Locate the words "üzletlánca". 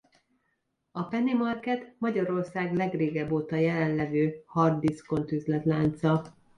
5.31-6.21